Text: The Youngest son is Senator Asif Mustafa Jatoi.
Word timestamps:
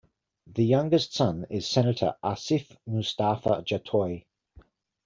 The 0.47 0.65
Youngest 0.65 1.13
son 1.13 1.45
is 1.51 1.67
Senator 1.69 2.15
Asif 2.23 2.75
Mustafa 2.87 3.61
Jatoi. 3.61 4.25